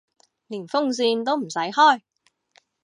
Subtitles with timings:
[0.47, 2.01] 連風扇都唔使開